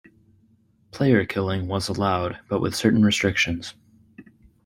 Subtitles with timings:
[0.89, 3.75] Player-killing was allowed, but with certain restrictions.